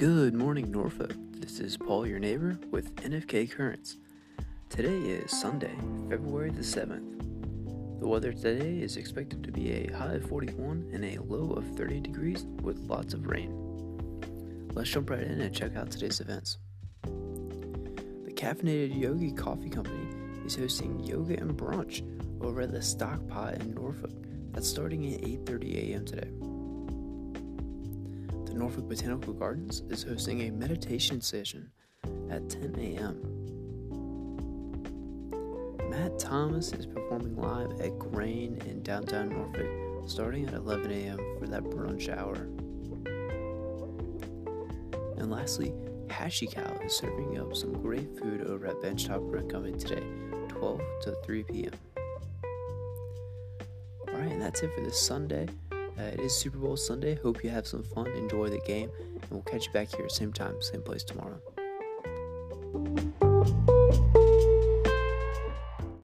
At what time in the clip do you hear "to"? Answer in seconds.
9.44-9.52, 51.02-51.16